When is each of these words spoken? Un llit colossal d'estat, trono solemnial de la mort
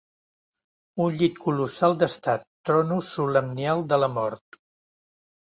Un 1.03 1.19
llit 1.19 1.37
colossal 1.43 1.93
d'estat, 2.05 2.47
trono 2.71 2.99
solemnial 3.11 3.87
de 3.93 4.01
la 4.05 4.11
mort 4.19 4.61